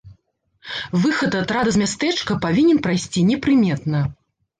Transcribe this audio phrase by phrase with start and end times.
[1.01, 4.01] Выхад атрада з мястэчка павінен прайсці непрыметна.